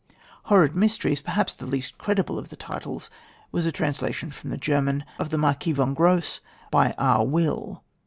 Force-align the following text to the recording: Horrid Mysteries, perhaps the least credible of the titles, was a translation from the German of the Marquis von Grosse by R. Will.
Horrid 0.45 0.75
Mysteries, 0.75 1.21
perhaps 1.21 1.53
the 1.53 1.67
least 1.67 1.99
credible 1.99 2.39
of 2.39 2.49
the 2.49 2.55
titles, 2.55 3.11
was 3.51 3.67
a 3.67 3.71
translation 3.71 4.31
from 4.31 4.49
the 4.49 4.57
German 4.57 5.05
of 5.19 5.29
the 5.29 5.37
Marquis 5.37 5.73
von 5.73 5.93
Grosse 5.93 6.39
by 6.71 6.95
R. 6.97 7.23
Will. 7.23 7.83